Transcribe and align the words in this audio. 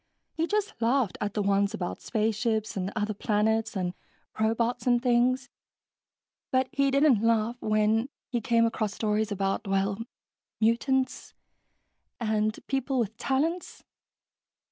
He 0.33 0.47
just 0.47 0.73
laughed 0.81 1.19
at 1.21 1.35
the 1.35 1.43
ones 1.43 1.75
about 1.75 2.01
space 2.01 2.35
ships 2.35 2.75
and 2.75 2.91
other 2.95 3.13
planets 3.13 3.75
and 3.77 3.93
robots 4.39 4.87
and 4.87 4.99
things, 4.99 5.47
but 6.49 6.67
he 6.71 6.89
didn't 6.89 7.21
laugh 7.21 7.61
when 7.61 8.09
came 8.43 8.65
across 8.65 8.95
stories 8.95 9.31
about... 9.31 9.67
well, 9.67 9.99
mutants, 10.59 11.35
and 12.19 12.59
people 12.65 12.97
with 12.97 13.15
talents...." 13.17 13.83